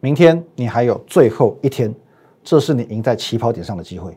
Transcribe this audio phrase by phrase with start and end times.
[0.00, 1.92] 明天你还有最后一天，
[2.44, 4.16] 这是你赢在起跑点上的机会。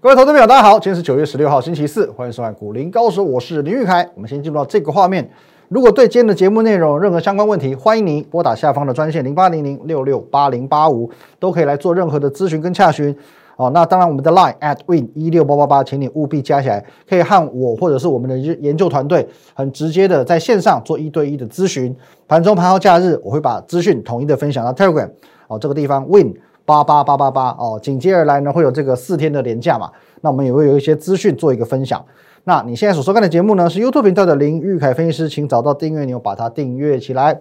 [0.00, 4.08] 各位投资朋友，大家好，今天是九月十六号，星期四，欢迎收看《股林高手》，我是林玉凯。
[4.14, 5.30] 我们先进入到这个画面。
[5.68, 13.14] 如果对今天的节目内容有任何相关问题，欢迎您拨打下方的专线零八零零六六八零八五，都可以来做任何的咨询跟洽询。
[13.60, 21.94] 哦，那当然我们的 line at win 一六八八八，请你务必加起来，可以和我或者是我们的研究团队很直接的在线上做一对一的咨询。
[22.26, 25.10] 盘中盘后假日，我会把资讯统一的分享到 Telegram
[25.48, 26.32] 哦，这个地方 win。
[26.66, 29.90] 八八八八八哦，紧接而来呢，会有这个四天的连假嘛？
[30.20, 32.04] 那我们也会有一些资讯做一个分享。
[32.44, 37.40] 那你现在所收看的节目呢，是 YouTube 频道的林玉凯分析师，请找到订阅钮，把它订阅起来。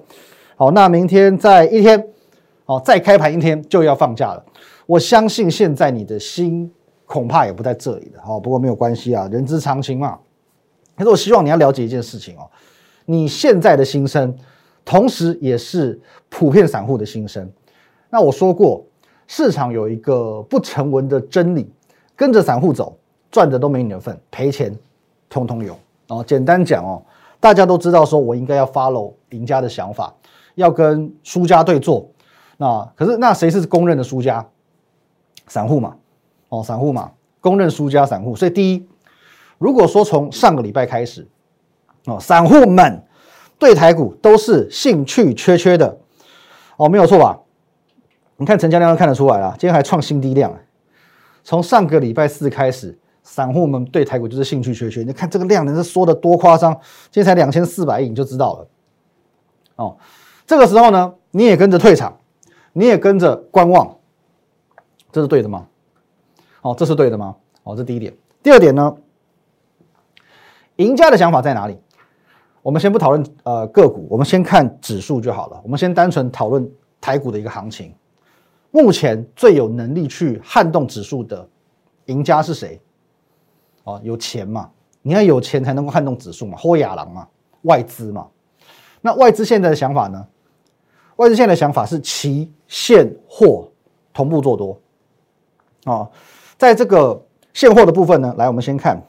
[0.55, 2.07] 好，那明天在一天，
[2.65, 4.43] 哦，再开盘一天就要放假了。
[4.89, 6.67] 我相信现在你的心
[7.05, 8.21] 恐怕也不在这里了。
[8.23, 10.17] 好，不过没有关系啊，人之常情嘛。
[10.97, 12.49] 可是我希望你要了解一件事情哦，
[13.05, 14.35] 你现在的心声，
[14.83, 17.47] 同时也是普遍散户的心声。
[18.09, 18.83] 那我说过。
[19.31, 21.71] 市场有一个不成文的真理，
[22.15, 22.97] 跟着散户走，
[23.29, 24.75] 赚的都没你的份，赔钱
[25.29, 25.77] 通通有。
[26.07, 26.99] 哦，简单讲哦，
[27.39, 30.11] 大家都知道，说我应该要 follow 赢家的想法，
[30.55, 32.09] 要跟输家对坐。
[32.57, 34.43] 那可是那谁是公认的输家？
[35.49, 35.97] 散户嘛，
[36.47, 37.11] 哦，散户嘛，
[37.41, 38.33] 公认输家散户。
[38.33, 38.87] 所以第一，
[39.57, 41.27] 如果说从上个礼拜开始，
[42.05, 43.03] 哦，散户们
[43.57, 45.97] 对台股都是兴趣缺缺的，
[46.77, 47.37] 哦，没有错吧？
[48.37, 50.57] 你看成交量都看得出来了，今天还创新低量。
[51.43, 55.03] 从上个礼拜四开始，散户们对台股就是兴趣缺缺。
[55.03, 56.71] 你看这个量能是缩的多夸张，
[57.11, 58.67] 今天才两千四百亿，你就知道了。
[59.75, 59.97] 哦，
[60.47, 62.17] 这个时候呢，你也跟着退场，
[62.71, 63.97] 你也跟着观望，
[65.11, 65.67] 这是对的吗？
[66.61, 67.35] 哦，这是对的吗？
[67.63, 68.13] 哦，这第一点。
[68.43, 68.95] 第二点呢，
[70.77, 71.77] 赢家的想法在哪里？
[72.61, 75.59] 我们先不讨论呃个股，我们先看指数就好了。
[75.63, 76.69] 我们先单纯讨论
[76.99, 77.93] 台股的一个行情。
[78.71, 81.47] 目前最有能力去撼动指数的
[82.05, 82.79] 赢家是谁？
[83.85, 84.69] 哦，有钱嘛？
[85.01, 86.57] 你要有钱才能够撼动指数嘛？
[86.57, 87.27] 或亚郎嘛？
[87.63, 88.27] 外资嘛？
[89.01, 90.27] 那外资现在的想法呢？
[91.15, 93.71] 外资现在的想法是期现货
[94.13, 94.79] 同步做多。
[95.85, 96.09] 哦，
[96.57, 99.01] 在这个现货的部分呢，来，我们先看，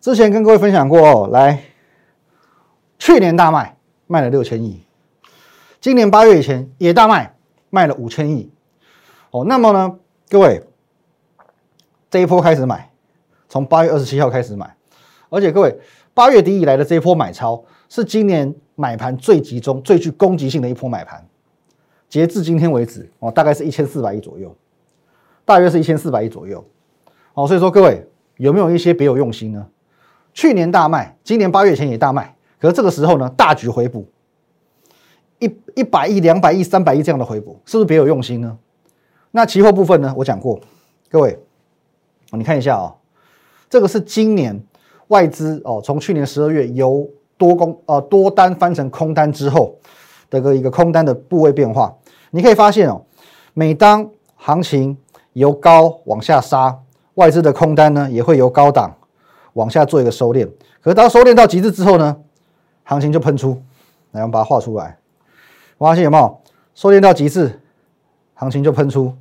[0.00, 1.62] 之前跟各位分享过哦，来，
[2.98, 3.76] 去年大卖
[4.06, 4.82] 卖了六千亿，
[5.80, 7.34] 今年八月以前也大卖。
[7.70, 8.50] 卖了五千亿，
[9.30, 9.98] 哦，那么呢，
[10.30, 10.64] 各位，
[12.08, 12.90] 这一波开始买，
[13.46, 14.74] 从八月二十七号开始买，
[15.28, 15.78] 而且各位，
[16.14, 21.22] 八月底以来的这一波买超是今年买盘最集中、最具攻击性的一波买盘，
[22.08, 24.56] 截至今天为止，哦，大概是一千四百亿左右，
[25.48, 26.62] 大约是一千四百亿左右，
[27.32, 29.66] 哦，所以说各位有没有一些别有用心呢？
[30.34, 34.06] 去年大卖，今年八月前也大卖，可是这个时候呢，大举回补。
[35.38, 38.58] 一一百亿、两百亿、三百亿这样的回补，是不是别有用心呢？
[39.30, 40.12] 那期货部分呢？
[40.18, 40.60] 我讲过，
[41.08, 41.38] 各位，
[42.32, 42.94] 你看一下啊，
[43.70, 44.62] 这个是今年
[45.06, 47.08] 外资哦，从去年十二月由
[47.38, 49.74] 多空呃多单翻成空单之后
[50.28, 51.96] 的个一个空单的部位变化。
[52.32, 53.02] 你可以发现哦，
[53.54, 54.94] 每当行情
[55.32, 56.78] 由高往下杀，
[57.14, 58.96] 外资的空单呢也会由高档
[59.54, 60.48] 往下做一个收敛。
[60.80, 62.16] 可是当收敛到极致之后呢，
[62.84, 63.60] 行情就喷出。
[64.12, 64.98] 来，我们把它画出来。
[65.76, 66.40] 发现有没有
[66.74, 67.60] 收敛到极致，
[68.34, 69.12] 行情就喷出；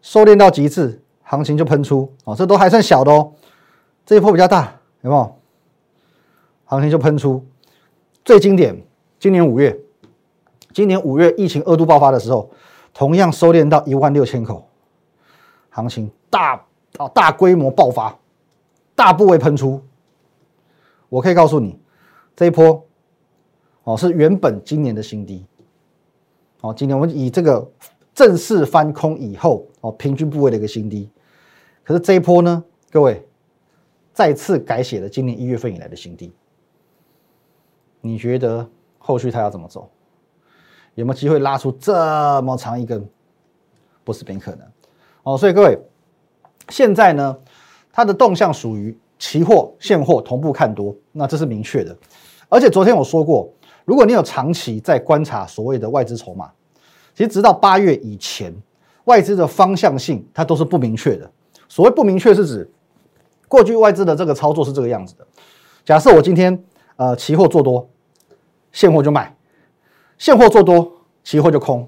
[0.00, 2.12] 收敛到极致，行情就喷出。
[2.24, 3.32] 哦，这都还算小的哦。
[4.04, 5.36] 这一波比较大，有没有？
[6.64, 7.44] 行情就喷出。
[8.24, 8.82] 最经典，
[9.20, 9.78] 今年五月，
[10.72, 12.50] 今年五月疫情二度爆发的时候，
[12.92, 14.66] 同样收敛到一万六千口，
[15.74, 16.54] 行情大
[16.98, 18.16] 啊大规模爆发，
[18.94, 19.82] 大部位喷出。
[21.08, 21.76] 我可以告诉你，
[22.36, 22.86] 这一波
[23.82, 25.44] 哦是原本今年的新低。
[26.60, 27.68] 哦，今年我们以这个
[28.14, 31.10] 正式翻空以后，哦，平均部位的一个新低。
[31.82, 33.26] 可是这一波呢，各位
[34.12, 36.32] 再次改写了今年一月份以来的新低。
[38.00, 39.90] 你觉得后续它要怎么走？
[40.94, 43.04] 有没有机会拉出这么长一根？
[44.04, 44.66] 不是没可能。
[45.24, 45.78] 哦，所以各位
[46.68, 47.36] 现在呢，
[47.92, 51.94] 它的动向属于期货、现货同步看多，那这是明确的。
[52.48, 53.52] 而且昨天我说过。
[53.86, 56.50] 如果你有长期在观察所谓的外资筹码，
[57.14, 58.50] 其实直到八月以前，
[59.04, 61.30] 外资的方向性它都是不明确的。
[61.68, 62.72] 所谓不明确是指
[63.46, 65.26] 过去外资的这个操作是这个样子的。
[65.84, 66.64] 假设我今天
[66.96, 67.86] 呃期货做多，
[68.72, 69.36] 现货就卖；
[70.16, 70.90] 现货做多，
[71.22, 71.86] 期货就空。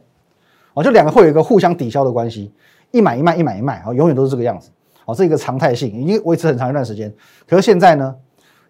[0.75, 2.53] 哦，就两个会有一个互相抵消的关系，
[2.97, 4.71] 一买一卖，一买一卖，哦，永远都是这个样子。
[5.05, 7.15] 哦，这一个常态性已经维持很长一段时间。
[7.47, 8.15] 可是现在呢，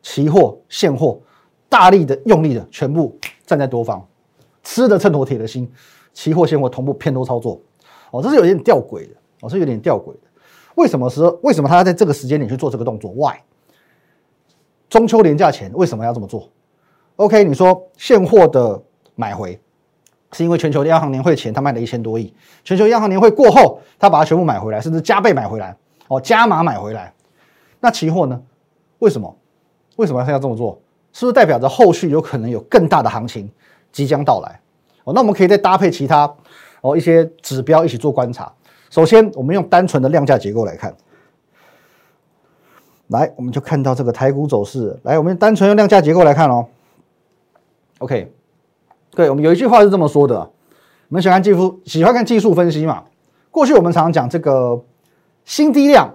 [0.03, 1.19] 期货现货
[1.69, 4.07] 大力的用力的全部站在多方，
[4.63, 5.71] 吃的秤砣铁的心，
[6.13, 7.59] 期货现货同步偏多操作，
[8.11, 10.19] 哦，这是有点吊诡的，哦，是有点吊诡的。
[10.75, 13.37] 为什么是为什么他要在这个时间点去做这个动作？Why？
[14.91, 16.51] 中秋连假前为什么要这么做
[17.17, 18.83] ？OK，你说现货的
[19.15, 19.59] 买回。
[20.33, 22.33] 是因为全球央行年会前他卖了一千多亿，
[22.65, 25.77] 全球央行年会过后他把它全部买回来，甚至加倍买回来，
[26.09, 27.13] 哦，加码买回来。
[27.81, 28.41] 那期货呢？
[28.99, 29.37] 为什么？
[29.97, 30.81] 为什么要这么做？
[31.13, 33.51] 是不是代表着后续有可能有更大的行情
[33.91, 34.61] 即将到来？
[35.05, 36.31] 哦，那我们可以再搭配其他
[36.83, 38.53] 哦一些指标一起做观察。
[38.91, 40.95] 首先，我们用单纯的量价结构来看，
[43.09, 44.99] 来，我们就看到这个台股走势。
[45.05, 46.67] 来，我们单纯用量价结构来看哦。
[47.99, 48.33] OK。
[49.17, 50.51] 对我们有一句话是这么说的：，我
[51.09, 53.05] 们喜欢技术，喜欢看技术分析嘛。
[53.51, 54.85] 过去我们常常讲这个
[55.47, 56.15] 新低量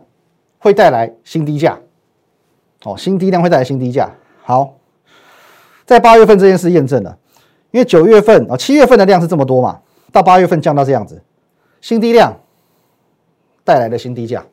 [0.60, 1.80] 会带来新低价，
[2.84, 4.08] 哦，新低量会带来新低价。
[4.44, 4.76] 好，
[5.84, 7.18] 在八月份这件事验证了，
[7.72, 9.80] 因为九月份啊，七月份的量是这么多嘛，
[10.12, 11.24] 到八月份降到这样子，
[11.82, 12.32] 新低量
[13.64, 14.46] 带来的新低价。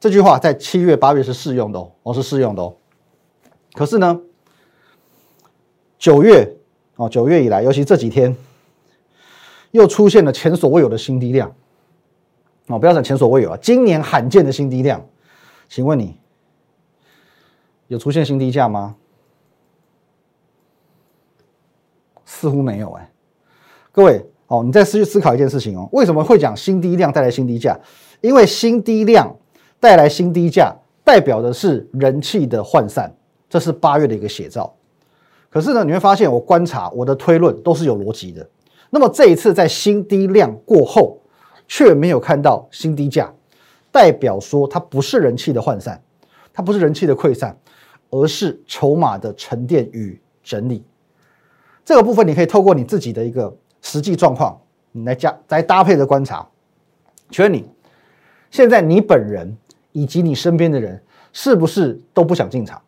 [0.00, 2.74] 这句话在七月、八月是适用的哦，哦是适用的哦。
[3.74, 4.20] 可是呢，
[5.96, 6.55] 九月。
[6.96, 8.34] 哦，九月以来，尤其这几天，
[9.70, 11.54] 又出现了前所未有的新低量。
[12.68, 15.04] 哦，不要讲前所未有啊，今年罕见的新低量。
[15.68, 16.16] 请问你
[17.88, 18.96] 有出现新低价吗？
[22.24, 23.10] 似乎没有哎。
[23.92, 27.78] 各位哦，你再思去思考一件事情哦，为什么会讲新低量带来新低价？
[28.20, 29.36] 因为新低量
[29.80, 33.14] 带来新低价，代表的是人气的涣散，
[33.48, 34.75] 这是八月的一个写照。
[35.50, 38.46] 可是呢，你会发现我观察我的推论都是有逻辑的。
[38.90, 41.18] 那么这一次在新低量过后，
[41.66, 43.32] 却没有看到新低价，
[43.90, 46.02] 代表说它不是人气的涣散，
[46.52, 47.58] 它不是人气的溃散，
[48.10, 50.84] 而是筹码的沉淀与整理。
[51.84, 54.60] 这个部分你可以透过你自己的一个实际状况，
[54.92, 56.46] 你来加来搭配的观察。
[57.30, 57.64] 请问你
[58.50, 59.56] 现在你本人
[59.92, 61.02] 以及你身边的人，
[61.32, 62.80] 是不是都不想进场？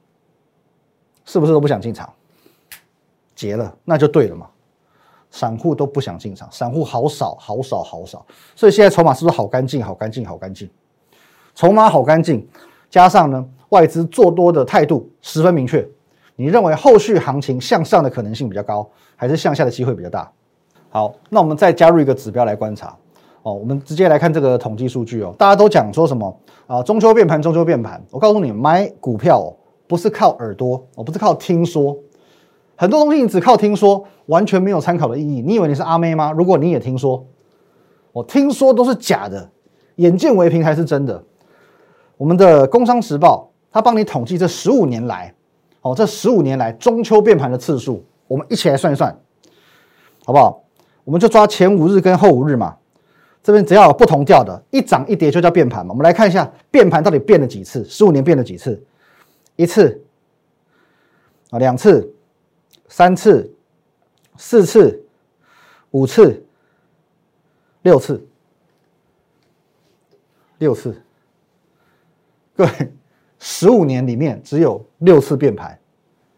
[1.24, 2.12] 是不是都不想进场？
[3.38, 4.48] 结了，那就对了嘛。
[5.30, 8.26] 散户都不想进场，散户好少，好少，好少。
[8.56, 10.68] 所以现在筹码是不是好干净，好干净，好干净？
[11.54, 12.44] 筹码好干净，
[12.90, 15.88] 加上呢，外资做多的态度十分明确。
[16.34, 20.28] 你认为后续行情向上的可能性比较高，还是向下的机会比较大？
[20.90, 22.96] 好，那我们再加入一个指标来观察。
[23.42, 25.32] 哦，我们直接来看这个统计数据哦。
[25.38, 26.82] 大家都讲说什么啊？
[26.82, 28.02] 中秋变盘，中秋变盘。
[28.10, 29.54] 我告诉你，买股票
[29.86, 31.96] 不是靠耳朵，我不是靠听说。
[32.80, 35.42] 很多东西你只靠听说，完全没有参考的意义。
[35.42, 36.30] 你以为你是阿妹吗？
[36.30, 37.26] 如果你也听说，
[38.12, 39.50] 我听说都是假的，
[39.96, 41.20] 眼见为凭才是真的。
[42.16, 45.34] 我们的《工商时报》他帮你统计这十五年来，
[45.82, 49.12] 哦，这十五年来中秋变盘的次数，我们一起来算一算，
[50.24, 50.62] 好不好？
[51.02, 52.76] 我们就抓前五日跟后五日嘛。
[53.42, 55.90] 这边只要有不同调的，一涨一跌就叫变盘嘛。
[55.90, 57.84] 我们来看一下变盘到底变了几次？
[57.86, 58.80] 十五年变了几次？
[59.56, 60.00] 一次
[61.50, 62.14] 啊，两次。
[62.88, 63.54] 三次、
[64.36, 65.04] 四次、
[65.90, 66.44] 五次、
[67.82, 68.26] 六次、
[70.58, 71.00] 六次，
[72.56, 72.92] 各位，
[73.38, 75.78] 十五年里面只有六次变盘，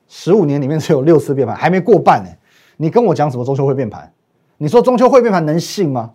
[0.08, 2.30] 十五年里面只有六次变盘，还没过半呢。
[2.76, 4.12] 你跟我讲什么中秋会变盘？
[4.58, 6.12] 你说中秋会变盘能信吗？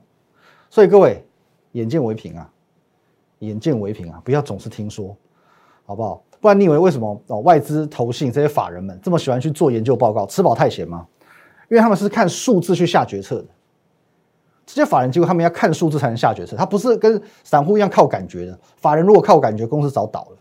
[0.69, 1.25] 所以各位，
[1.71, 2.51] 眼见为凭啊，
[3.39, 5.15] 眼见为凭啊，不要总是听说，
[5.85, 6.23] 好不好？
[6.45, 7.39] 不然你以为为什么哦？
[7.39, 11.03] 外资投信这些法人们这么喜欢去做研究报告，吃饱太闲吗？
[11.71, 13.45] 因为他们是看数字去下决策的。
[14.63, 18.55] 这些法人机构他们要看数字才能下决策，他不是跟散户一样靠感觉的。
[18.77, 20.37] 法人如果靠感觉，公司早倒了。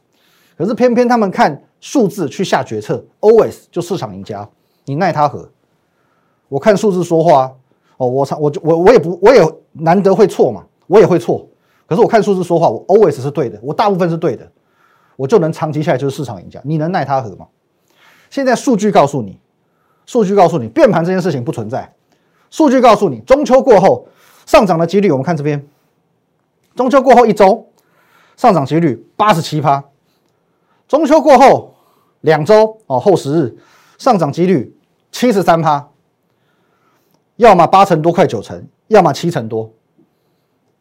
[0.58, 4.46] 可是偏偏他们看数字去下决策，always 就市场赢家。
[4.84, 5.48] 你奈他何？
[6.50, 7.50] 我看数字说话
[7.96, 9.42] 哦，我我就我我也不我也
[9.72, 11.48] 难得会错嘛，我也会错。
[11.86, 14.46] 可是我看数字说话，我 always 是对的，我大部分是对的。
[15.16, 17.46] 我就能长期下来就是市场赢家，你能奈他何吗？
[18.30, 19.38] 现在数据告诉你，
[20.06, 21.94] 数据告诉你变盘这件事情不存在。
[22.50, 24.06] 数据告诉你，中秋过后
[24.46, 25.66] 上涨的几率，我们看这边，
[26.74, 27.68] 中秋过后一周
[28.36, 29.84] 上涨几率八十七趴，
[30.88, 31.74] 中秋过后
[32.20, 33.56] 两周哦后十日
[33.98, 34.76] 上涨几率
[35.12, 35.88] 七十三趴，
[37.36, 39.72] 要么八成多快九成，要么七成多，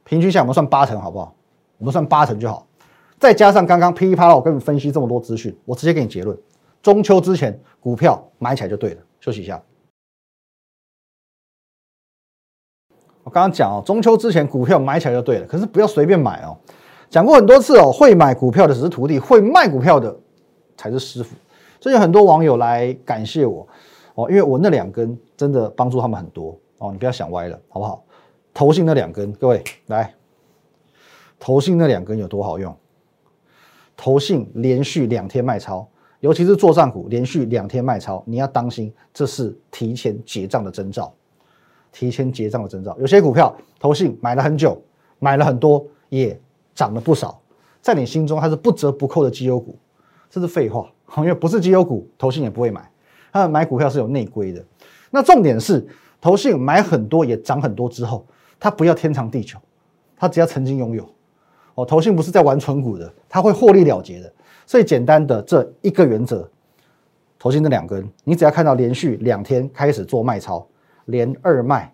[0.03, 1.35] 平均下我们算八成好不好？
[1.77, 2.65] 我们算八成就好。
[3.23, 6.37] 再加上刚刚噼里啪啦，我跟你分析这么多资讯，我直接给你结论：
[6.81, 9.01] 中秋之前股票买起来就对了。
[9.21, 9.63] 休息一下。
[13.23, 16.57] 我刚刚讲哦，中秋之前股票买起来就对了，可是不要随便买哦。
[17.09, 20.13] 讲过很多次哦，会买股票的只是徒弟，会卖股票的
[20.75, 21.33] 才是师傅。
[21.79, 23.65] 最近很多网友来感谢我
[24.15, 28.03] 哦，因为我那两根真的帮助他们很多哦，你不要想歪了，好不好？
[28.53, 30.13] 投信那两根，各位来，
[31.39, 32.75] 投信那两根有多好用？
[34.03, 35.87] 投信连续两天卖超，
[36.19, 41.13] 尤其是做账股连续两天卖超，你要当心，这是提前结账的征兆。
[41.93, 44.83] 提前结账的征兆，有些股票投信买了很久，
[45.19, 46.37] 买了很多，也
[46.75, 47.39] 涨了不少，
[47.81, 49.79] 在你心中它是不折不扣的绩优股，
[50.29, 50.91] 这是废话。
[51.19, 52.91] 因为不是绩优股，投信也不会买。
[53.31, 54.61] 他买股票是有内规的。
[55.11, 55.87] 那重点是，
[56.19, 58.27] 投信买很多也涨很多之后，
[58.59, 59.57] 他不要天长地久，
[60.17, 61.09] 他只要曾经拥有。
[61.75, 64.31] 哦，投信不是在玩纯股的，他会获利了结的。
[64.65, 66.49] 所以简单的这一个原则，
[67.37, 70.65] 投信这两根，你只要看到连续两天开始做卖超，
[71.05, 71.93] 连二卖，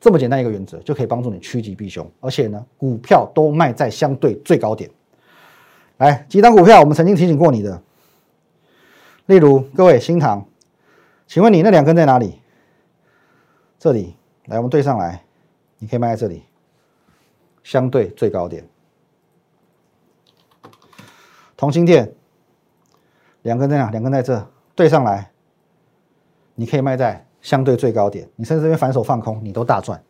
[0.00, 2.08] 这么简单一个原则，就可以帮助你趋吉避凶。
[2.20, 4.90] 而且呢，股票都卖在相对最高点。
[5.96, 7.82] 来，几档股票我们曾经提醒过你的。
[9.26, 10.46] 例如，各位新塘，
[11.26, 12.38] 请问你那两根在哪里？
[13.78, 14.14] 这里，
[14.46, 15.24] 来，我们对上来，
[15.78, 16.42] 你可以卖在这里，
[17.62, 18.64] 相对最高点。
[21.56, 22.14] 同心电，
[23.42, 23.90] 两根在哪？
[23.90, 25.30] 两根在这，对上来，
[26.54, 28.28] 你可以卖在相对最高点。
[28.36, 30.02] 你甚至这边反手放空，你都大赚，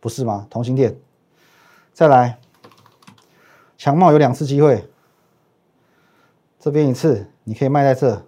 [0.00, 0.46] 不是吗？
[0.50, 0.96] 同心电，
[1.92, 2.38] 再来，
[3.76, 4.88] 强茂有两次机会，
[6.58, 8.26] 这边一次，你可以卖在这。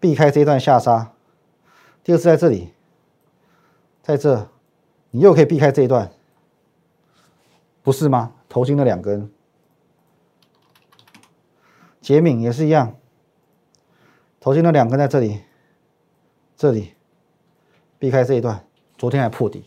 [0.00, 1.12] 避开这一段下杀，
[2.02, 2.74] 第二次在这里，
[4.02, 4.50] 在这，
[5.12, 6.10] 你又可以避开这一段，
[7.82, 8.34] 不是吗？
[8.46, 9.32] 头巾的两根，
[12.04, 12.96] 杰敏也是一样，
[14.38, 15.40] 头巾的两根在这里，
[16.54, 16.92] 这里，
[17.98, 18.62] 避开这一段，
[18.98, 19.64] 昨天还破底，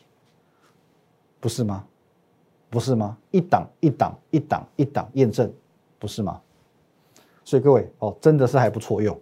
[1.40, 1.86] 不是吗？
[2.70, 3.18] 不是吗？
[3.32, 5.52] 一档一档一档一档验证，
[5.98, 6.40] 不是吗？
[7.44, 9.20] 所以各位哦，真的是还不错用。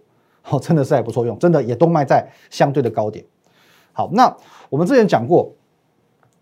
[0.50, 3.24] 哦，真的是还不错用，真的也都卖在相对的高点。
[3.94, 4.36] 好，那
[4.68, 5.50] 我们之前讲过，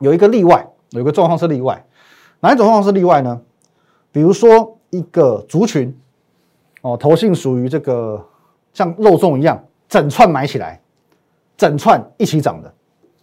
[0.00, 1.86] 有一个例外，有一个状况是例外，
[2.40, 3.42] 哪一种状况是例外呢？
[4.10, 5.96] 比如说一个族群，
[6.84, 8.22] 哦，头性属于这个
[8.74, 10.78] 像肉粽一样整串买起来，
[11.56, 12.70] 整串一起涨的，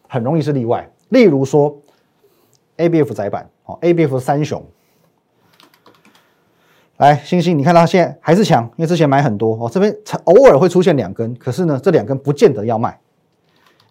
[0.10, 0.90] 很容易是例外。
[1.10, 1.78] 例如说
[2.78, 4.66] ，A B F 窄板，哦，A B F 三雄。
[6.98, 9.70] 来，星星，你看它现在还是强，因为之前买很多哦。
[9.70, 13.00] 这边偶尔会出现两根，可是呢，这两根不见得要卖，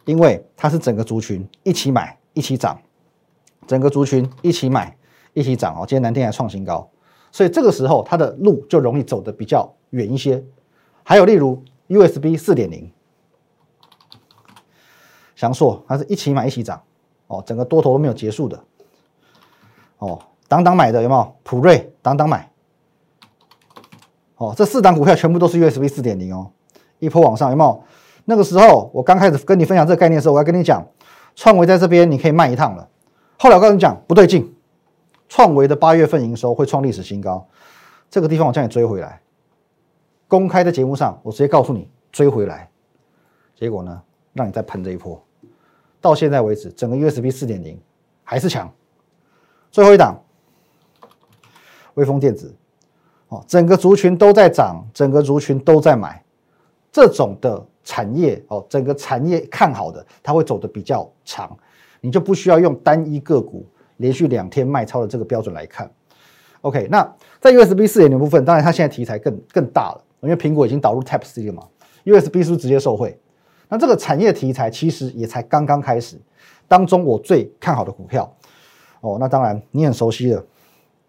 [0.05, 2.77] 因为它是整个族群一起买一起涨，
[3.69, 4.97] 整个族群一起买
[5.33, 5.85] 一起涨哦。
[5.87, 6.89] 今天南天还创新高，
[7.33, 10.43] 所以这个时候它的路就容易走得比较远一些。
[11.03, 12.91] 还有例如 USB 四点零，
[15.35, 16.81] 翔硕它是一起买一起涨
[17.27, 18.63] 哦，整个多头都没有结束的
[19.99, 20.21] 哦。
[20.49, 21.37] 当当买的有没有？
[21.43, 22.51] 普瑞当当买。
[24.37, 26.51] 哦，这四档股票全部都是 USB 四点零哦，
[26.99, 27.83] 一波往上有没有？
[28.25, 30.87] 那个时候我刚开始跟你分享这个概念的时候，我要跟你讲，
[31.35, 32.89] 创维在这边你可以卖一趟了。
[33.39, 34.55] 后来我跟你讲不对劲，
[35.31, 37.47] 创维的八月份营收会创历史新高，
[38.11, 39.23] 这个地方我叫你追回来。
[40.27, 42.69] 公开的节目上我直接告诉你追回来，
[43.55, 45.25] 结果呢，让你再喷这一波。
[46.01, 47.81] 到现在为止，整个 USB 四点零
[48.25, 48.69] 还是强。
[49.71, 50.21] 最后一档，
[51.95, 52.53] 微风电子。
[53.29, 56.21] 哦，整个族群都在涨，整个族群都在买，
[56.91, 61.57] 这种的产业哦，整个产业看好的，它会走的比较长，
[62.01, 63.65] 你就不需要用单一个股
[64.01, 65.91] 连续两天卖超的这个标准来看。
[66.63, 67.03] OK，那
[67.41, 71.63] 在 USB 四点零部分，当然它现在题材更更大了，因为苹果已经导入 Type C 了嘛
[72.05, 73.19] ，USB 是不是直接受惠？
[73.69, 76.21] 那这个产业题材其实也才刚刚开始。
[76.67, 78.35] 当中我最看好的股票，
[79.01, 80.45] 哦，那当然你很熟悉的，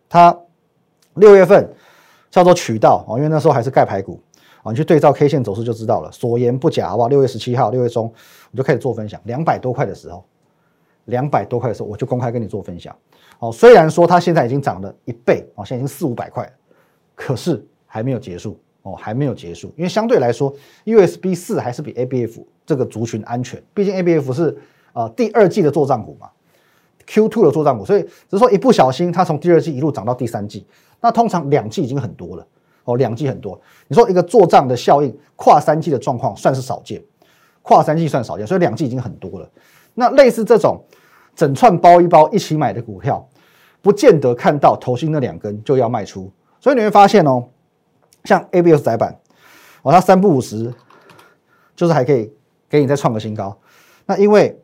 [0.07, 0.38] 它
[1.15, 1.74] 六月份。
[2.31, 4.17] 叫做渠道哦，因为那时候还是盖牌股
[4.63, 7.10] 啊，你去对照 K 线走势就知道了，所言不假，好不好？
[7.10, 8.10] 六月十七号，六月中
[8.51, 10.24] 我就开始做分享，两百多块的时候，
[11.05, 12.96] 两百多块的时候我就公开跟你做分享。
[13.39, 16.48] 哦，虽然说它现在已经涨了一倍哦，现在已经四五百块，
[17.15, 20.53] 可是还没有结束哦，还没有结束，因为相对来说
[20.86, 24.55] ，USB 四还是比 ABF 这个族群安全，毕竟 ABF 是
[24.93, 26.29] 呃第二季的做账股嘛
[27.08, 30.65] ，Q two 的做账股，所以只是说一不小心，它从第二季一路涨到第三季。
[31.00, 32.48] 那通常两季已经很多了
[32.84, 33.60] 哦，两季很多。
[33.88, 37.01] 你说一个做账的效应，跨三季的状况算是少见，
[37.63, 39.50] 跨三季算少见，所以两季已经很多了。
[39.93, 40.83] 那类似这种
[41.36, 43.27] 整串包一包一起买的股票，
[43.81, 46.31] 不见得看到头新那两根就要卖出。
[46.60, 47.43] 所以你会发现哦，
[48.24, 49.19] 像 ABS 窄板
[49.81, 50.74] 哦，它三不五十，
[51.75, 52.31] 就是还可以
[52.69, 53.57] 给你再创个新高。
[54.05, 54.60] 那因为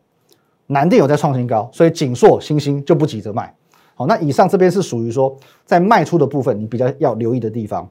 [0.67, 3.53] 南电有在创新高，所以锦硕、星星就不急着卖。
[3.95, 7.89] 好，那以上这边是属于说在卖出的部分，你比较要留意的地方。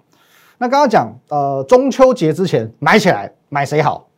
[0.58, 4.08] 那刚刚讲，呃，中秋节之前买起来，买谁好？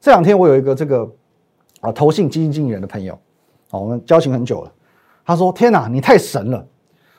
[0.00, 1.08] 这两天我有一个这个
[1.80, 3.18] 啊投信基金经理人的朋友，
[3.70, 4.72] 哦，我们交情很久了。
[5.24, 6.66] 他说：“天哪，你太神了！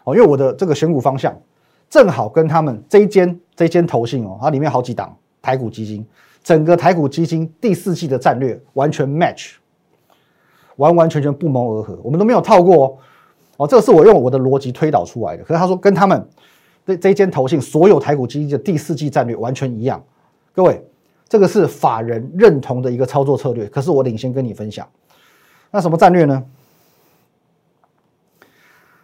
[0.03, 1.39] 哦，因为我的这个选股方向
[1.89, 6.05] 正好跟他们这一间这一间投信哦，它里面好几档台股基金，
[6.43, 9.53] 整个台股基金第四季的战略完全 match，
[10.77, 12.97] 完完全全不谋而合，我们都没有套过哦。”
[13.57, 15.43] 哦，这个是我用我的逻辑推导出来的。
[15.43, 16.27] 可是他说跟他们
[16.85, 20.01] 这这一间投信所有台股基金的第四季战略完全一样。
[20.53, 20.81] 各位，
[21.29, 23.67] 这个是法人认同的一个操作策略。
[23.67, 24.85] 可是我领先跟你分享，
[25.71, 26.43] 那什么战略呢？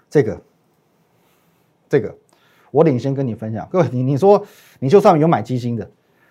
[0.10, 0.42] 这个，
[1.88, 2.14] 这个，
[2.72, 3.68] 我领先跟你分享。
[3.70, 4.44] 各位，你你说
[4.80, 5.90] 你就算有买基金的，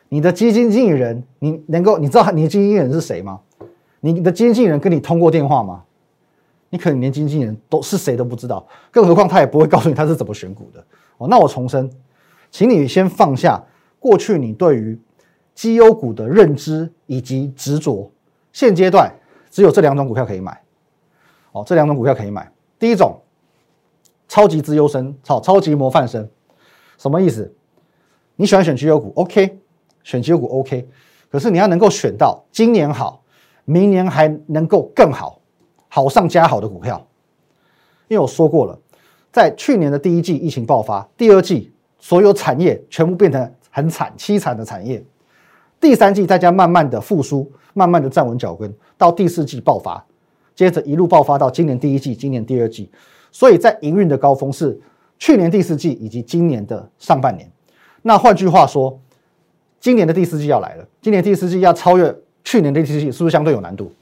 [0.09, 3.41] 你的基金经理人，你能够你知道你的基金经理人是谁吗？
[4.01, 5.85] 你的基金经理人跟你通过电话吗？
[6.71, 10.85] 你可能连经纪人都是谁都不知道，更何况他也不会告诉你他是怎么选股的
[11.19, 11.29] 哦。
[11.29, 11.89] 那我重申，
[12.51, 13.63] 请你先放下
[14.01, 14.99] 过去你对于
[15.55, 18.11] 绩优股的认知以及执着。
[18.53, 19.13] 现阶段
[19.51, 20.61] 只有这两种股票可以买
[21.53, 22.51] 哦，这两种股票可以买。
[22.79, 23.21] 第一种，
[24.29, 26.29] 超级资优生，超超级模范生，
[26.99, 27.55] 什么意思？
[28.37, 29.59] 你喜欢选绩优股，OK，
[30.03, 30.89] 选绩优股 OK，
[31.31, 33.23] 可是你要能够选到今年好，
[33.65, 35.41] 明年还能够更好。
[35.89, 37.07] 好上加好的股票，
[38.09, 38.77] 因为我说过了，
[39.31, 45.05] 在去年的第一季疫情爆发，第二季所有产业全部变成很惨凄惨的产业，
[45.81, 50.05] 第三季大家慢慢的复苏，慢慢的站稳脚跟，到第四季爆发，
[50.55, 52.91] 接着一路爆发到今年第一季、今年第二季，
[53.31, 54.81] 所以在营运的高峰是
[55.19, 57.51] 去年第四季以及今年的上半年。
[58.03, 58.99] 那换句话说，
[59.79, 63.93] 今年的第四季要来了，今年第四季要超越去年的第四季，是不是相对有难度？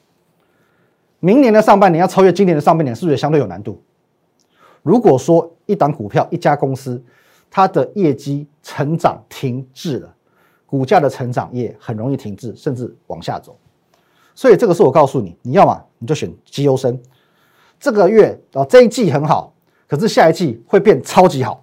[1.18, 3.80] 明年的上半年要超越今年的上半年，是不是也相对有难度？
[4.82, 7.00] 如果说一档股票、一家公司，
[7.48, 10.14] 它的业绩成长停滞了，
[10.72, 13.54] 股价的成长也很容易停滞，甚至往下走。
[14.34, 16.98] 所以这个是我告诉你，你要么你就选绩优生，
[17.78, 19.52] 这个月啊这一季很好，
[19.86, 21.62] 可是下一季会变超级好。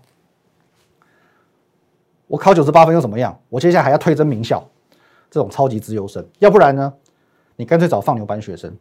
[2.27, 3.35] 我考九十八分又怎么样？
[3.49, 4.63] 我接下来还要推甄名校，
[5.31, 6.23] 这种超级资优生。
[6.37, 6.93] 要不然呢，
[7.55, 8.71] 你干脆找放牛班学生。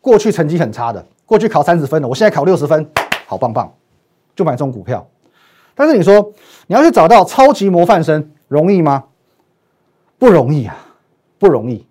[0.00, 2.90] 过去成绩很差的，过去考三十分的，我现在考六十分，
[3.26, 3.70] 好棒棒，
[4.34, 5.06] 就买这种股票。
[5.74, 6.32] 但是你说
[6.68, 9.04] 你要去找到超级模范生容易吗？
[10.22, 10.78] 不容易啊，
[11.36, 11.84] 不容易，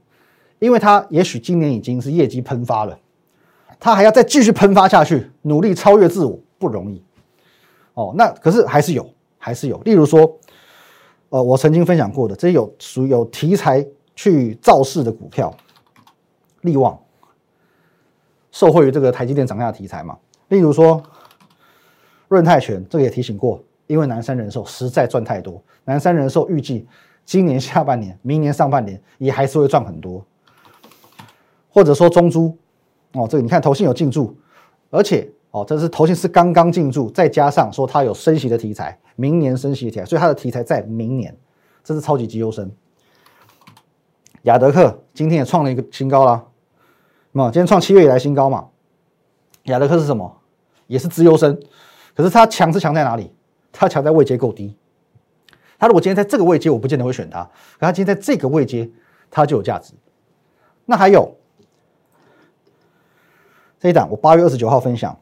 [0.59, 2.97] 因为他也许今年已经是业绩喷发了，
[3.77, 7.03] 他还要再继续喷发下去，努力超越自我，不容易。
[7.93, 9.77] 哦，那可是还是有，还是有。
[9.81, 10.39] 例如说，
[11.27, 15.53] 呃，我曾经分享过的，这些有属于有题材去造势的股票，
[16.61, 16.97] 利旺。
[18.49, 20.17] 受惠于这个台积电涨价题材嘛，
[20.47, 21.03] 例如说
[22.29, 26.87] 润泰全，这个也提醒过，因为南山人寿实在赚太多，南山人寿预计
[27.31, 30.21] 今年下半年、明年上半年也还是会赚很多。
[31.69, 32.57] 或者说中珠，
[33.13, 34.35] 哦，这个你看投信有进驻，
[34.89, 41.33] 而且哦，这是投信是刚刚进驻，再加上说它有升息的题材，明年升息的题材，所以它的题材在明年，
[41.85, 42.69] 这是超级绩优生。
[44.41, 46.45] 雅德克今天也创了一个新高了。
[47.31, 48.67] 那么今天创七月以来新高嘛？
[49.63, 50.37] 亚德克是什么？
[50.87, 51.57] 也是资优生，
[52.13, 53.33] 可是它强是强在哪里？
[53.71, 54.75] 它强在位阶够低。
[55.81, 57.41] 它如果今天在这个位阶，我不见得会选它。
[57.79, 58.87] 可它今天在这个位阶，
[59.31, 59.95] 它就有价值。
[60.85, 61.35] 那还有
[63.79, 65.17] 这一档，我八月二十九号分享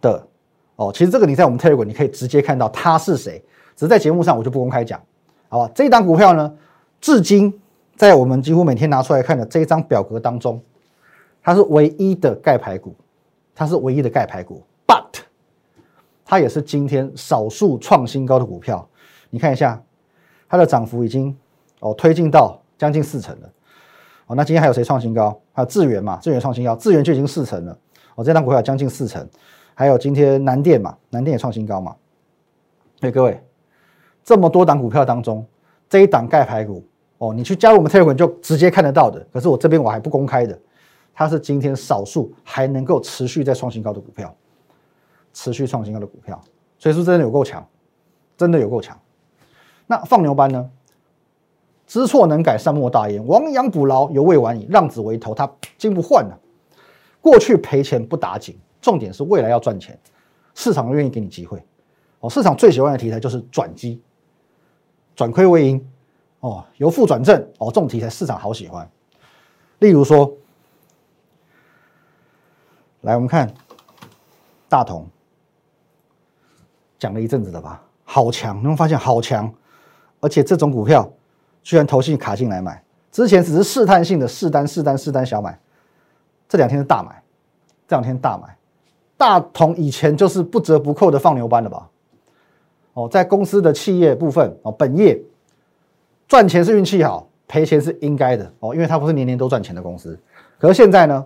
[0.00, 0.26] 的
[0.74, 0.90] 哦。
[0.92, 3.40] 其实这个你在我们 Telegram 你可以直接看到他是谁，
[3.76, 5.00] 只是在节目上我就不公开讲，
[5.48, 5.70] 好吧？
[5.72, 6.52] 这一档股票呢，
[7.00, 7.62] 至今
[7.94, 10.60] 在我们几乎每天拿出来看的这一张表格当中。
[11.40, 12.96] 它是唯一的盖牌股，
[13.54, 15.20] 它是唯一的盖牌股，but
[16.24, 18.88] 它也是今天少数创新高的股票。
[19.36, 19.78] 你看一下，
[20.48, 21.36] 它的涨幅已经
[21.80, 23.52] 哦推进到将近四成了。
[24.28, 25.38] 哦，那今天还有谁创新高？
[25.52, 26.18] 还有智源嘛？
[26.22, 27.78] 智源创新高，智源就已经四成了。
[28.14, 29.28] 哦，这张股票将近四成。
[29.74, 31.94] 还有今天南电嘛，南电也创新高嘛。
[33.00, 33.38] 哎，各位，
[34.24, 35.46] 这么多档股票当中，
[35.86, 36.82] 这一档盖牌股
[37.18, 39.20] 哦，你去加入我们 Telegram 就直接看得到的。
[39.30, 40.58] 可是我这边我还不公开的。
[41.12, 44.34] 它是今天少数还能够持续在创新高的股票，
[45.34, 46.40] 持续创新高的股票，
[46.78, 47.62] 所以说真的有够强，
[48.34, 48.98] 真的有够强。
[49.86, 50.70] 那放牛班呢？
[51.86, 53.24] 知错能改，善莫大焉。
[53.26, 54.66] 亡羊补牢，犹未晚矣。
[54.70, 56.38] 浪子回头，他金不换了。
[57.20, 59.98] 过去赔钱不打紧，重点是未来要赚钱，
[60.54, 61.62] 市场愿意给你机会。
[62.20, 64.02] 哦，市场最喜欢的题材就是转机，
[65.14, 65.88] 转亏为盈，
[66.40, 68.88] 哦，由负转正，哦，这种题材市场好喜欢。
[69.78, 70.32] 例如说。
[73.02, 73.54] 来，我们看
[74.68, 75.06] 大同
[76.98, 79.54] 讲了一阵子了吧，好强，你会发现好强，
[80.26, 81.08] 而且这种股票
[81.62, 85.56] 居然投信卡进来买，之前只是试探性的试单、试单、试单小买，
[86.48, 87.22] 这两天是大买，
[87.86, 88.56] 这两天大买，
[89.16, 91.88] 大同以前就是不折不扣的放牛班了吧？
[92.94, 95.16] 哦，在公司的企业部分哦，本业
[96.26, 100.18] 赚钱是运气好，赔钱是应该的哦，因为它不是年年都赚钱的公司。
[100.58, 101.24] 可是现在呢，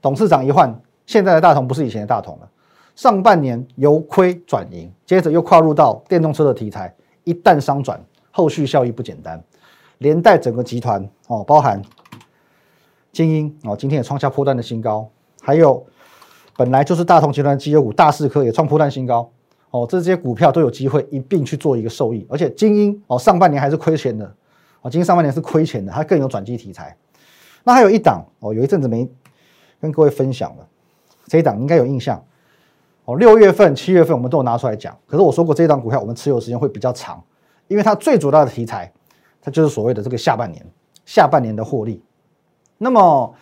[0.00, 2.48] 董事长一换，现在的大同不是以前的大同了。
[2.96, 6.92] 上半年由亏转盈，接着又跨入到电动车的题材，
[7.28, 9.44] 一旦商转，后续效益不简单，
[9.98, 11.82] 连带整个集团哦，包含
[13.12, 15.10] 精英哦，今天也创下破断的新高，
[15.42, 15.86] 还有
[16.56, 19.30] 本来就是大同集团的绩优股大四科也创破断新高。
[19.70, 24.24] 哦，这些股票都有机会一并去做一个受益，而且精英哦，上半年还是亏钱的，
[24.80, 26.96] 哦，精英上半年是亏钱的，它更有转机题材。
[27.64, 29.06] 那还有一档哦，有一阵子没
[29.78, 30.66] 跟各位分享了，
[31.26, 32.24] 这一档应该有印象
[33.08, 33.16] 哦。
[33.16, 37.22] 六月份、七月份我们都有拿出来讲，可是我说过这一档股票我们持有时间会比较长，
[37.66, 38.92] 因为它最主要的题材，
[39.40, 40.64] 它就是所谓的这个下半年、
[41.06, 42.02] 下半年的获利。
[42.76, 43.34] 那么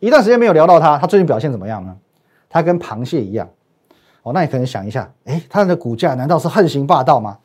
[0.00, 1.96] 一段时间没有聊到它，它最近表现怎么样呢？
[2.50, 3.48] 它跟螃蟹一样。
[4.24, 7.38] 哦，那你可能想一下，哎，它的股价难道是横行霸道吗？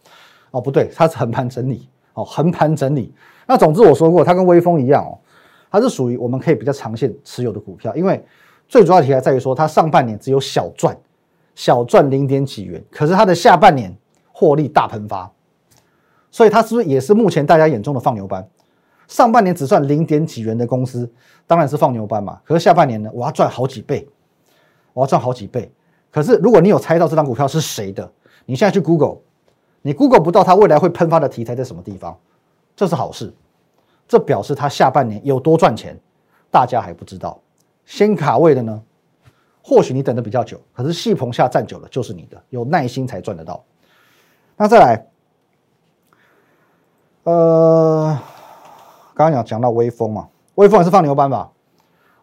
[0.52, 1.88] 哦，不对，它是横盘整理。
[2.14, 3.14] 哦，横盘整理。
[3.46, 5.18] 那总之我说过，它跟微风一样哦，
[5.72, 8.24] 它是属于我们可以比较长线持有的股票，因为
[8.68, 10.98] 最主要题材在于说，它上半年只有小赚，
[11.58, 13.92] 小赚零点几元，可是它的下半年
[14.32, 15.32] 获利大喷发，
[16.30, 18.48] 所以它是不是也是目前大家眼中的放牛班？
[19.08, 21.12] 上半年只赚零点几元的公司，
[21.48, 22.40] 当然是放牛班嘛。
[22.44, 24.08] 可是下半年呢，我要赚好几倍，
[24.94, 25.72] 我要赚好几倍。
[26.12, 28.08] 可是，如果你有猜到这张股票是谁的，
[28.46, 29.18] 你现在去 Google，
[29.82, 32.16] 你 Google 不到它未来会喷发的题材在什么地方，
[32.76, 33.34] 这是好事，
[34.08, 36.00] 这表示它下半年有多赚钱，
[36.52, 37.42] 大家还不知道。
[37.84, 38.84] 先卡位的呢，
[39.70, 43.62] 或许你等的比较久，可是戏棚下站久了就是你的，有耐心才赚得到。
[44.56, 45.06] 那再来，
[47.24, 48.18] 呃，
[49.14, 51.52] 刚刚讲讲到微风嘛，微风也是放牛班吧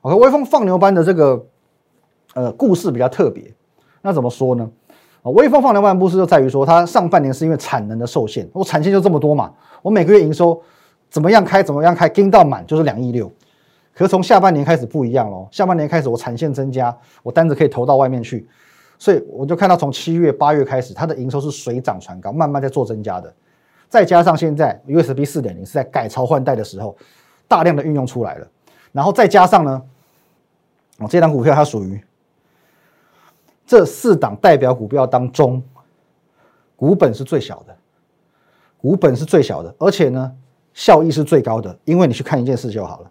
[0.01, 1.45] ？OK，微风放牛班的这个
[2.33, 3.53] 呃故事比较特别。
[4.01, 4.71] 那怎么说呢？
[5.23, 9.53] 啊，微风放牛班的故事就在于说，它上半年是因为产能的受限，我产线就这么多嘛，
[9.83, 10.59] 我每个月营收
[11.11, 13.31] 怎么样开怎么样开，盯到满就是两亿六。
[13.95, 18.49] 可是从下半年开始不一样喽，下半年开始我产线增加，我单子可以投到外面去，
[18.99, 23.33] 所以我就看到从七月八月开始，它的营收是水涨船高，慢慢在做增加的。
[23.89, 26.97] 再加上现在 USB 四点零是在改朝换代的时候，
[27.47, 28.49] 大量的运用出来了，
[28.91, 29.83] 然后再加上呢，
[30.99, 32.03] 哦，这档股票它属于。
[33.67, 35.63] 这四档代表股票当中，
[36.77, 37.75] 股本是最小的，
[38.77, 40.31] 股本是最小的，而且呢，
[40.75, 41.75] 效益是最高的。
[41.87, 43.11] 因为你去看一件事就好了，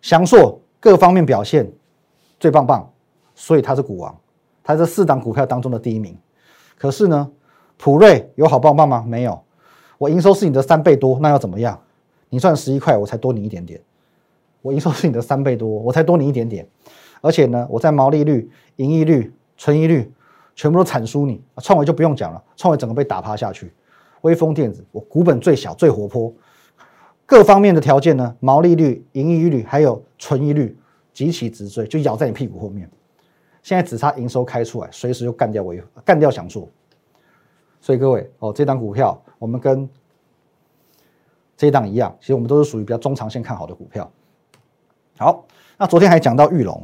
[0.00, 1.70] 翔硕各方面表现
[2.38, 2.90] 最棒棒，
[3.34, 4.16] 所以它是股王，
[4.62, 6.16] 它这四档股票当中的第一名。
[6.76, 7.30] 可是呢，
[7.76, 9.04] 普瑞有好棒棒吗？
[9.06, 9.42] 没有，
[9.98, 11.78] 我营收是你的三倍多，那要怎么样？
[12.28, 13.80] 你赚十一块，我才多你一点点。
[14.62, 16.66] 我营收是你的三倍多，我才多你一点点。
[17.20, 19.32] 而且呢，我在毛利率、盈利率。
[19.62, 20.10] 存疑率
[20.54, 23.70] 全部都惨输你，创维就不用讲了，创维整个被打趴下去。
[24.22, 26.32] 威风电子，我股本最小最活泼，
[27.30, 30.76] 各方面的条件呢，毛利率、盈利率还有存疑率
[31.12, 32.90] 极其直追，就咬在你屁股后面。
[33.62, 36.68] 现在只差营收开出来，随时就干掉微干掉想做。
[37.80, 39.88] 所以各位哦，这档股票我们跟
[41.56, 44.10] 这一档一样，其实我们都是属于比较中长线看好的股票。
[45.16, 45.46] 好，
[45.78, 46.82] 那昨天还讲到玉龙。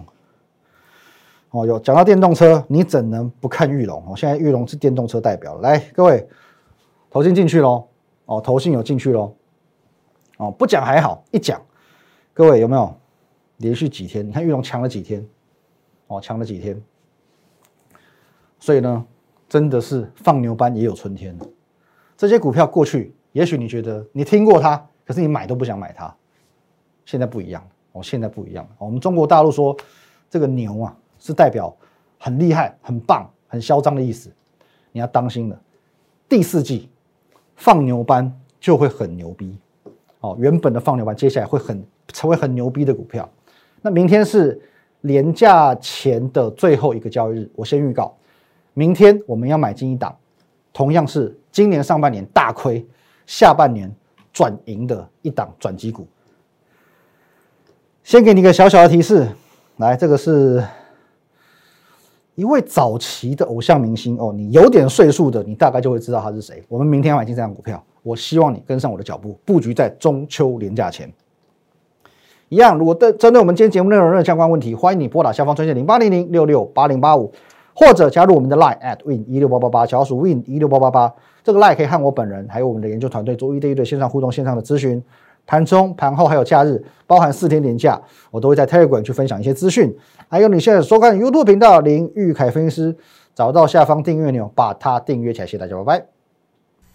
[1.50, 4.00] 哦，有讲到电动车，你怎能不看玉龙？
[4.06, 5.58] 哦，现在玉龙是电动车代表。
[5.58, 6.28] 来，各位，
[7.10, 7.88] 投信进去喽！
[8.26, 9.34] 哦，投信有进去喽！
[10.36, 11.60] 哦，不讲还好，一讲，
[12.32, 12.94] 各位有没有
[13.58, 14.26] 连续几天？
[14.26, 15.26] 你看玉龙强了几天？
[16.06, 16.80] 哦，强了几天？
[18.58, 19.06] 所以呢，
[19.48, 21.38] 真的是放牛班也有春天。
[22.16, 26.14] 这些股票过去，也许你觉得你听过它，可是你买都不想买它。
[27.04, 29.76] 现在不一样哦，现在不一样我们中国大陆说
[30.28, 30.96] 这个牛啊。
[31.18, 31.74] 是代表
[32.18, 34.30] 很厉害、很棒、很嚣张的意思，
[34.92, 35.58] 你要当心了。
[36.28, 36.90] 第四季
[37.56, 39.58] 放牛班就会很牛逼
[40.26, 43.28] 哦，原本的放牛班接下来会很成为很牛逼的股票。
[43.82, 44.60] 那明天是
[45.00, 48.12] 年假前的最后一个交易日，我先预告，
[48.74, 50.16] 明天我们要买进一档，
[50.72, 52.84] 同样是今年上半年大亏，
[53.26, 53.88] 下半年
[54.32, 56.06] 转盈的一档转机股。
[58.02, 59.28] 先给你一个小小的提示，
[59.76, 60.64] 来，这个是。
[62.34, 66.62] 一位早期的偶像明星哦，你有点岁数的，你大概就会知道他是谁。
[66.68, 71.12] 我们明天要买进这张股票，我希望你跟上我的脚步，布局在中秋连假前。
[72.48, 77.32] 一样，如果对针对我们今天节目内容任何相关问题，欢迎你拨打下方专线零八零零六六八零八五，
[77.74, 85.02] 或者加入我们的 Line at win 一六八八八，小鼠 win 一六八八八，这个 Line 可以和我本人还有我们的研究团队做一对一的线上互动、线上的咨询。
[85.44, 89.96] 盘中、盘后还有假日，包含四天连假，我都会在 Telegram 去分享一些资讯。
[90.28, 92.96] 还有你现在收看 YouTube 频道林玉凯分析师，
[93.34, 95.46] 找到下方订阅钮，把它订阅起来。
[95.46, 96.15] 谢谢大家，拜拜。